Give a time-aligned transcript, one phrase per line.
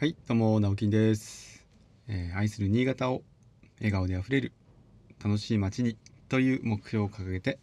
[0.00, 1.66] はい、どうも、直樹です、
[2.06, 3.22] えー愛する新潟を
[3.78, 4.52] 笑顔であふれる
[5.20, 5.96] 楽しい街に
[6.28, 7.58] という目標を掲げて、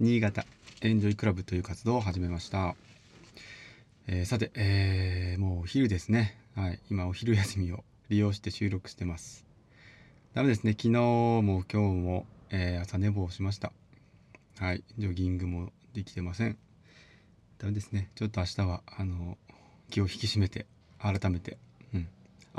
[0.00, 0.44] 新潟
[0.82, 2.74] エンジョイクラブという活動を始めました。
[4.08, 6.36] えーさて、えーもうお昼ですね。
[6.56, 9.46] はい、今お昼休みを利用して収録してます。
[10.34, 13.72] ダメですね、昨日も今日も、え朝寝坊しました。
[14.58, 16.58] はい、ジョギングもできてません。
[17.58, 18.10] ダメですね。
[18.16, 19.38] ちょっと明日は、あの、
[19.90, 20.66] 気を引き締めて、
[20.98, 21.56] 改めて、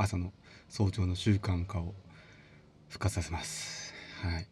[0.01, 0.33] 朝の
[0.69, 1.93] 早朝の習慣化を
[2.87, 3.93] 復活させます。
[4.21, 4.47] はい。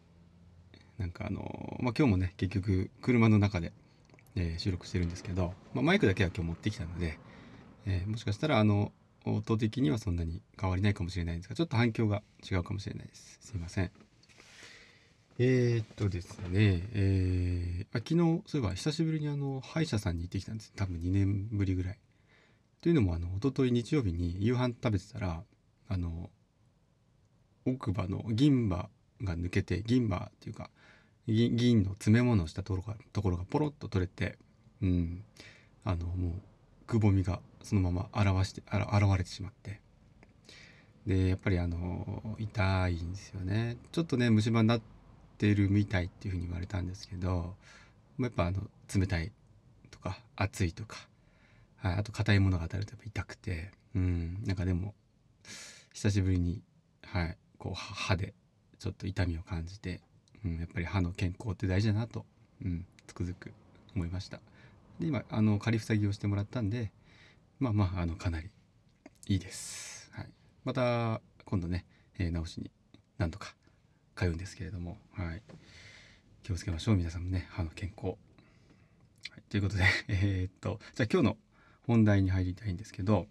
[0.98, 3.72] なんかあの、まあ、今日もね、結局、車の中で、
[4.36, 7.18] えー収録してるんですけど、まあ、マイクだけは今日持ってきたので、
[7.86, 8.92] えーもしかしたら、あの、
[9.24, 13.38] 音的にはそんなに変わりないかもしれないんですが、ちょっと反響が違うかもしれないです。
[13.40, 13.90] すいません。
[15.40, 21.98] えー、っとですね、えーあ昨日そういえば久しぶりにあの歯医者さんに行ってきたんです多分2年ぶりぐらい。
[22.80, 25.42] というのもあの一昨日日曜日に夕飯食べてたら
[25.88, 26.30] あの
[27.66, 28.88] 奥歯の銀歯
[29.22, 30.70] が抜けて銀歯っていうか
[31.26, 34.38] 銀の詰め物をしたところがところがポロッと取れて、
[34.80, 35.24] うん、
[35.84, 36.32] あのもう
[36.86, 39.80] くぼみがそのまま現してあら現れてしまって。
[41.06, 43.78] でやっぱりあの痛いんですよね。
[43.92, 44.80] ちょっとね虫歯になっ
[45.38, 47.54] てるみたいっていうふうに言われたんですけど
[48.20, 48.60] やっぱあの
[48.94, 49.32] 冷たい
[49.90, 51.08] とか熱いとか、
[51.78, 53.70] はい、あと硬いものが当たるとやっぱ痛くて。
[53.94, 54.42] うん。
[54.44, 54.94] なんかでも
[55.92, 56.62] 久しぶりに、
[57.04, 58.34] はい、こう歯で
[58.78, 60.00] ちょっと痛みを感じて、
[60.44, 62.24] うん、やっぱり歯の健康って大事だなと、
[62.64, 63.52] うん、つくづく
[63.96, 64.40] 思いました。
[65.00, 66.92] で今あの仮塞ぎをしてもらったんで
[67.58, 68.50] まあまああのかなり
[69.26, 70.28] いいです、はい、
[70.64, 71.84] また今度ね、
[72.18, 72.70] えー直しに
[73.16, 73.54] 何とか
[74.16, 75.42] 通うんですけれども、はい、
[76.42, 78.12] 気をつけましょう皆さんもね歯の健康、は
[79.38, 81.36] い、ということでえーっとじゃあ今日の
[81.88, 83.26] 本題に入りたいんですけど、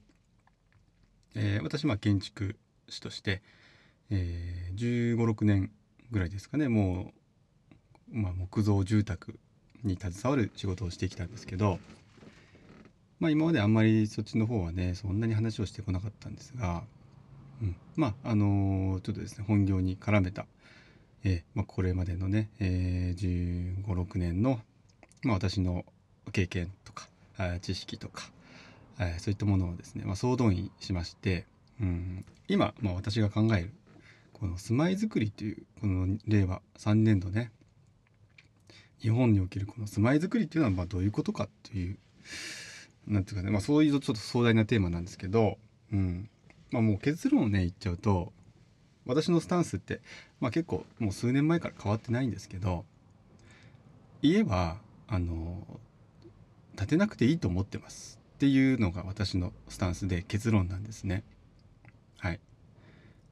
[1.36, 2.58] えー私まあ建築
[2.90, 3.42] 士として、
[4.10, 5.72] えー、1 5 6年
[6.12, 7.14] ぐらいですかねも
[8.12, 9.40] う、まあ、木造住宅
[9.84, 11.80] に携わる仕事をしてきたんですけど、
[13.20, 16.84] まあ、今まであんまりそっちの方はねそんなに話をしてこなかったんですが、
[17.62, 20.48] うん、まああのーちょっとですね本業に絡めた、
[21.24, 24.60] えーまあ、これまでのね、えー、1 5 6年の、
[25.22, 25.86] まあ、私の
[26.32, 27.08] 経験とか
[27.62, 28.32] 知識とか、
[29.00, 31.46] えーそういったものをですね、まあ、総動員しまして、
[31.82, 33.74] うん、今、まあ、私が考える
[34.34, 37.52] この住まいづくりというこの令和3年度ね
[39.00, 41.98] 日本におけるこの住まいづくりっていうのはまあどういうことかっていう
[43.08, 45.58] なんていうかね、まあ、そういうちょっと壮大なテーマなんですけど、
[45.92, 46.30] うん
[46.72, 48.34] まあ、もう結論をね言っちゃうと
[49.06, 50.02] 私のスタンスって、
[50.42, 52.86] まあ、結構もう数年前から変わってないんですけど
[54.22, 54.78] 家は
[55.08, 55.66] あの
[56.76, 58.20] 建てなくていいと思ってます。
[58.38, 61.24] っていうのが私のスタンスで結論なんですね。
[62.20, 62.40] はい、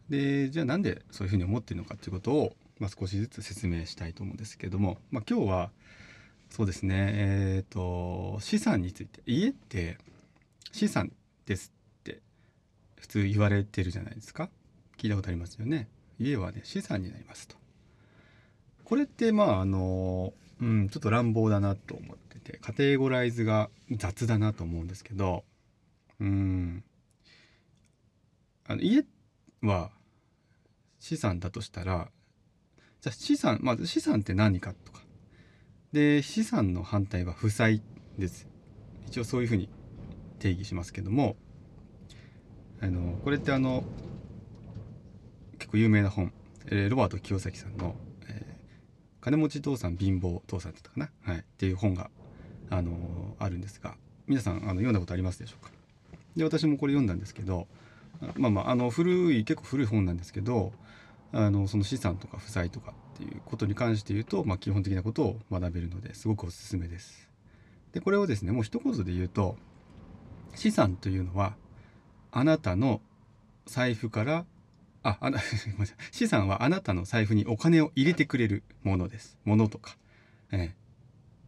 [0.09, 5.69] でじゃあなんでそういうふうに思ってるのかっていうことを、まあ、少しずつ説明したいと思うんですけども、まあ、今日は
[6.49, 9.99] そうですねえっ、と資産について家って
[10.71, 11.11] 資産
[11.45, 12.19] ですって
[12.99, 14.49] 普通言われてるじゃないですか。
[14.97, 15.87] 聞いたことありますよね。
[16.19, 17.55] 家はね資産になりますと。
[18.83, 22.14] これってまああのうんちょっと乱暴だなと思
[22.45, 25.43] てカテゴライズが雑だなと思うんですけど
[26.19, 26.83] うん。
[28.67, 29.03] あの家
[29.61, 29.91] は
[30.99, 32.09] 資産だとしたら
[33.01, 35.01] じゃ資産まず資産って何かとか。
[35.91, 37.81] で資産の反対は負債
[38.17, 38.47] です。
[39.07, 39.69] 一応そういうふうに
[40.39, 41.37] 定義しますけども
[42.81, 43.83] あのこれってあの
[45.57, 46.33] 結構有名な本、
[46.89, 47.95] ロバート清崎さんの、
[49.21, 52.11] 金持ち父さん貧乏父さん」だったかな、はい、っていう本が、
[52.69, 53.95] あのあるんですが
[54.27, 55.71] 皆さんあの読んだことありますでしょうか？
[56.35, 57.67] で私もこれ読んだんですけど
[58.35, 60.73] まあまああの古い結構古い本なんですけど
[61.31, 67.29] あのその資産とか負債とかっていうことに関して言うと、まあ、基本的なことを学べるのですごくおすすめです。
[67.93, 69.55] でこれをですねもう一言で言うと
[70.53, 71.55] 資産というのは
[72.31, 73.01] あなたの
[73.65, 74.45] 財布から
[75.03, 75.39] ああ な
[76.11, 79.37] 資産はあなたの財布にお金を入れてくれるものです。
[79.45, 79.97] ものとか、
[80.51, 80.75] ええ。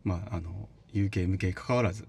[0.03, 2.07] まああの有形無形関わらず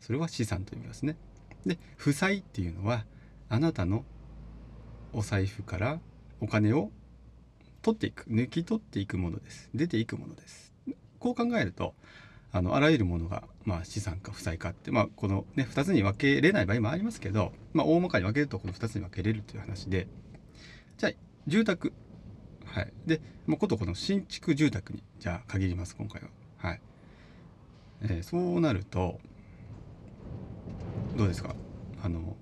[0.00, 1.16] それは資産と言いますね。
[1.64, 3.06] で負債っていうのは
[3.48, 4.04] あなたの
[5.12, 6.00] お財布から
[6.40, 6.90] お金を
[7.80, 9.70] 取っていく抜き取っていくものです。
[9.74, 10.74] 出ていくものです。
[11.18, 11.94] こう考えると
[12.52, 20.06] あのあらゆるものが、まあ、資産か負債かって、まあ、この、ね、2つに分けれない場合もありますけど、まあ、大まかに分けるとこの2つに分けれるという話で
[20.98, 21.12] じゃあ
[21.46, 21.92] 住宅。
[22.64, 22.92] はい。
[23.06, 26.28] でもうことこの新築住宅にじゃあ限ります今回は。
[26.58, 26.80] はい、
[28.04, 29.20] えーそうなると
[31.16, 31.54] どうですか？
[32.02, 32.36] あの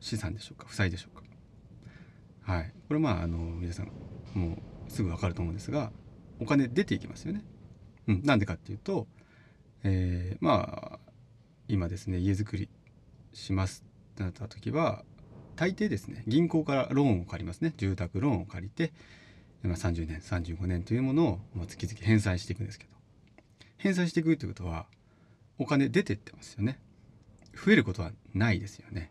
[0.00, 0.66] 資産でしょうか？
[0.66, 1.22] 負債でしょうか？
[2.52, 2.72] はい。
[2.88, 3.92] これまああの皆さん
[4.34, 4.56] も
[4.88, 5.92] うすぐ分かると思うんですが
[6.40, 7.44] お金出ていきますよね。
[8.08, 9.06] うん、なんでかっていうと、
[9.84, 10.98] えー、まあ
[11.68, 12.68] 今ですね家づくり
[13.32, 15.04] しますってなった時は
[15.54, 17.74] 大抵ですね銀行からローンを借りますね。
[17.76, 18.92] 住宅ローンを借りて、
[19.62, 22.99] まあ、30年35年というものを、ま、月々返済していくんですけど。
[23.80, 24.86] 返済していくということは
[25.58, 26.78] お金出てってますよね。
[27.54, 29.10] 増えることはないですよね。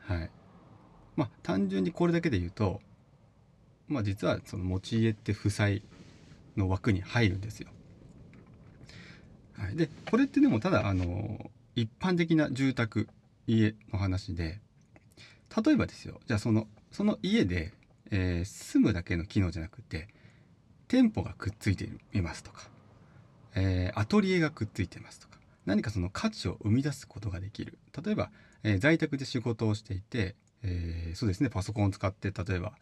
[0.00, 0.30] はい。
[1.16, 2.80] まあ単純にこれだけで言うと
[3.88, 5.82] まあ実はその持ち家って負債
[6.56, 7.70] の枠に入るんですよ。
[9.54, 13.08] はい、でこれってでもただあの一般的な住宅
[13.46, 14.60] 家の話で
[15.64, 16.20] 例えばですよ。
[16.26, 17.72] じゃあそのその家で、
[18.10, 20.08] えー、住むだけの機能じゃなくて
[20.88, 22.68] 店舗がくっついていますとか、
[23.54, 27.78] えー、アトリエがくっついてますとか何かその価値を生み出すことができる。
[28.04, 28.30] 例えば、
[28.62, 30.34] えー、在宅で仕事をしていて、
[30.64, 32.72] えそうですねパソコンを使って例えば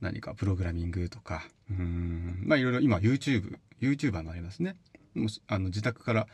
[0.00, 4.76] 何かプログラミングとかうんまあいろいろ今 YouTube YouTuber もありますね。
[5.14, 6.26] もしあの自宅から、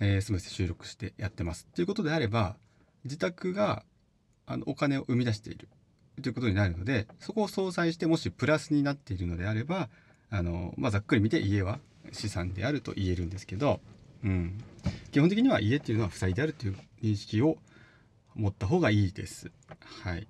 [0.00, 2.56] えー、全て収録してやってますっていうことであれば
[3.04, 3.84] 自宅が
[4.46, 5.68] あのお金を生み出している。
[6.22, 9.90] ということになるのでそこを相殺してもしプラスになっているのであれば
[10.30, 11.78] あの、まあ、ざっくり見て家は
[12.12, 13.80] 資産であると言えるんですけど、
[14.24, 14.58] うん、
[15.12, 17.58] 基本的には家っていうのは負債であるという認識を
[18.34, 19.50] 持った方がいいです。
[20.02, 20.26] はい、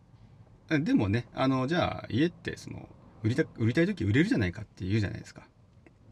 [0.71, 2.89] でもね、あの、じゃあ家ってその、
[3.23, 5.47] 売りた、売りたい時売れるじゃないかって言うじゃないですか。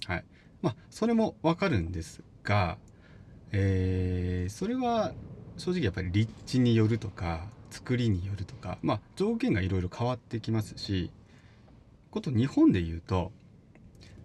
[0.06, 0.24] はい。
[0.62, 2.78] まあ、それもわかるんですが、
[3.52, 5.12] えー、それは
[5.56, 11.10] 正直やっぱり立地によるとか、作りによるとか、まあ、条件がいろいろ変わってきますし、
[12.10, 13.32] こと日本で言うと、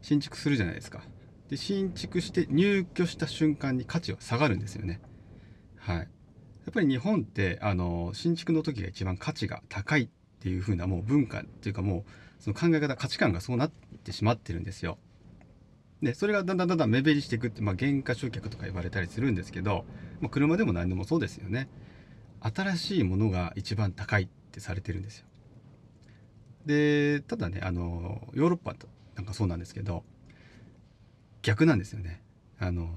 [0.02, 1.02] 新築するじゃないですか。
[1.50, 5.02] で、新築して入居した瞬間に価値は下がるんですよね。
[5.78, 5.98] はい。
[5.98, 6.06] や
[6.72, 10.10] っぱり日本ってあの新築の時が一番価値が高いっ
[10.40, 13.72] ていう風なもう文化っていうかもうその考え方価値観がそうなっ
[14.04, 15.00] てしまってるんですよ。
[16.04, 19.84] でそれがだんだんだんだん目減りしていくって、まあ、減価償却とか言われたりするんですけど、
[20.22, 21.68] まあ、車でも何でもそうですよね。
[22.42, 25.26] 新しいものが一番高いってされてるんですよ。
[26.66, 28.76] でただねあのヨーロッパ
[29.16, 30.04] なんかそうなんですけど
[31.42, 32.22] 逆なんですよね。
[32.60, 32.90] あの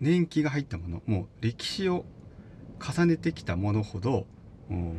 [0.00, 2.04] 年季が入ったものもう歴史を
[2.80, 4.26] 重ねてきたものほど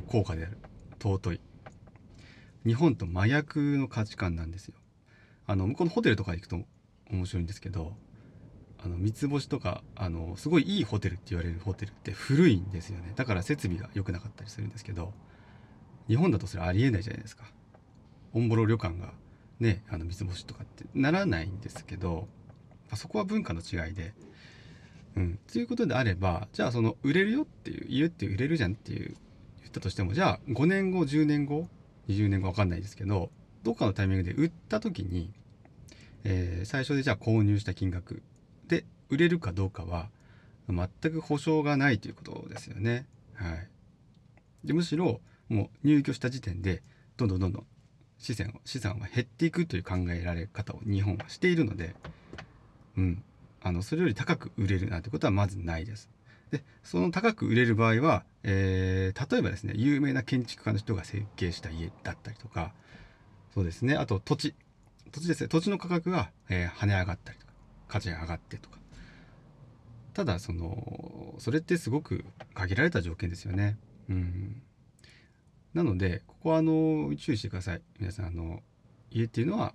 [0.07, 0.57] 高価である。
[1.01, 1.41] 尊い。
[2.65, 4.75] 日本と麻薬の価値観なんですよ。
[5.47, 6.59] あの向こうのホテルとか行くと
[7.09, 7.93] 面白いんですけど
[8.83, 13.13] あの三つ星とかあのすごいいいホテルって言われるホテルって古いんですよね。
[13.15, 15.13] だから設備が良くなかったりするんですけど
[16.07, 17.45] 日本だとそれありえないじゃないですか。
[18.33, 19.13] オンボロ旅館が
[19.59, 22.27] ねあの三つ星とかってならないんですけど
[22.95, 24.13] そこは文化の違いで。
[25.15, 29.15] うん、ということであればじゃあその売れるよっていう家って売れるじゃんっていう
[29.59, 31.67] 言ったとしてもじゃあ5年後10年後
[32.07, 33.29] 20年後分かんないですけど
[33.63, 35.31] どっかのタイミングで売った時に、
[36.23, 38.21] えー、最初でじゃあ購入した金額
[38.67, 40.09] で売れるかどうかは
[40.69, 43.07] 全く保証がないということですよね。
[43.33, 43.67] はい、
[44.63, 45.19] でむしろ
[45.49, 46.83] もう入居した時点で
[47.17, 47.65] どんどんどんどん
[48.17, 51.95] 資産資産は減っていくという考えられ方を日本はしているので、
[52.99, 53.23] うん、
[53.61, 56.09] あのそれより高く売れるなんてことはまずないです。
[56.51, 62.73] でその高く売れる場合は、えー、例えばですね有名な建築家の人が設計した家だったりとか
[63.53, 63.95] そうですね。
[63.95, 64.53] あと土地。
[65.11, 65.47] 土地ですね。
[65.47, 67.53] 土地の価格が、えー、跳ね上がったりとか
[67.87, 68.77] 価値が上がってとか。
[70.13, 73.77] ただそのそれってすごく限られた条件ですよね。
[74.09, 74.61] うん。
[75.73, 77.81] なのでここはあの注意してください。
[77.99, 78.61] 皆さんあの
[79.11, 79.73] 家っていうのは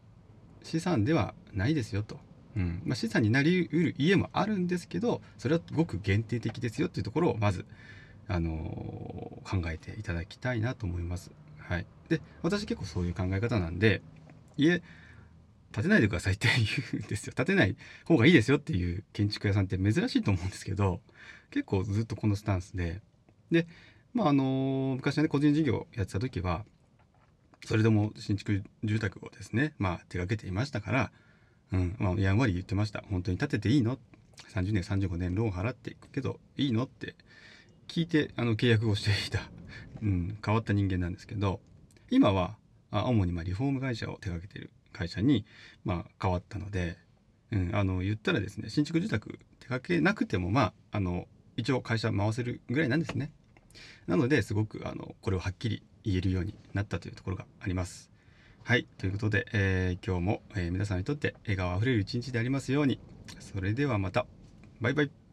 [0.62, 2.18] 資産ではないですよと。
[2.56, 2.82] うん。
[2.84, 7.66] まあ、資産になりうる家もあるんですけどそれはごく限定的ですよっていうところをまず、
[8.28, 11.30] あのー、考えていただきたいなと思います。
[11.58, 14.02] はい、で私結構そういう考え方なんで
[14.56, 14.82] 家
[15.72, 16.48] 建てないでくださいって
[16.92, 17.32] 言うんですよ。
[17.34, 21.00] 建てない方がいいですよっていう建築屋さんって珍しいと思うんですけど
[21.50, 23.00] 結構ずっとこのスタンスで。
[23.50, 23.66] で
[24.12, 26.64] まああのー、昔はね個人事業やってた時は
[27.64, 31.12] それでも新築住宅をですねまあ手がけていましたから
[31.74, 31.96] うん。
[31.98, 33.04] まあ、やんわり言ってました。
[33.10, 33.98] 本当に建てていいの
[34.54, 36.84] ？30年35年ローン払っていくけどいいの？
[36.84, 37.14] って
[37.88, 39.48] 聞いてあの契約をしていた、
[40.02, 41.60] うん、変わった人間なんですけど
[42.10, 42.56] 今は
[42.90, 45.44] あ主にまリフォーム会社を手掛けてる会社に、
[45.84, 46.96] まあ、変わったので、
[47.50, 53.30] うん、あの言ったらですね新築住宅手掛けなくてもまああの一応会社回せるぐらいなんですね。
[54.06, 58.10] なのですごくあのこれをはっきり言えるようになったというところがあります。
[58.66, 58.86] はい。
[58.96, 62.98] ということで、えー、今日も、え、皆さんにとって笑顔あふれる一日でありますように。
[63.38, 64.24] それではまた。
[64.80, 65.23] バイバイ。